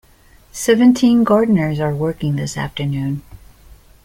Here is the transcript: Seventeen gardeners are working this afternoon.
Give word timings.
Seventeen 0.51 1.23
gardeners 1.23 1.79
are 1.79 1.93
working 1.93 2.35
this 2.35 2.57
afternoon. 2.57 3.21